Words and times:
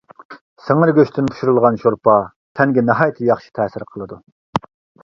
سىڭىر 0.67 0.91
گۆشتىن 0.99 1.27
پىشۇرۇلغان 1.35 1.77
شورپا 1.83 2.17
تەنگە 2.61 2.87
ناھايىتى 2.89 3.31
ياخشى 3.33 3.57
تەسىر 3.61 3.89
قىلىدۇ. 3.93 4.21